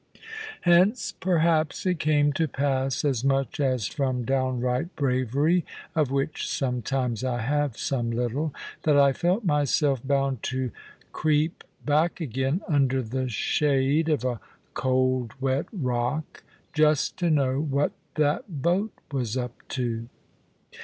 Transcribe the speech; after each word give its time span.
Hence, 0.61 1.11
perhaps, 1.11 1.85
it 1.85 1.99
came 1.99 2.33
to 2.33 2.47
pass 2.47 3.05
(as 3.05 3.23
much 3.23 3.59
as 3.59 3.85
from 3.85 4.25
downright 4.25 4.95
bravery, 4.95 5.63
of 5.93 6.09
which 6.09 6.49
sometimes 6.49 7.23
I 7.23 7.39
have 7.41 7.77
some 7.77 8.09
little) 8.09 8.51
that 8.81 8.97
I 8.97 9.13
felt 9.13 9.45
myself 9.45 10.01
bound 10.03 10.41
to 10.41 10.71
creep 11.11 11.63
back 11.85 12.19
again, 12.19 12.61
under 12.67 13.03
the 13.03 13.29
shade 13.29 14.09
of 14.09 14.25
a 14.25 14.39
cold 14.73 15.33
wet 15.39 15.67
rock, 15.71 16.41
just 16.73 17.15
to 17.17 17.29
know 17.29 17.61
what 17.61 17.91
that 18.15 18.63
boat 18.63 18.93
was 19.11 19.37
up 19.37 19.53
to. 19.69 20.09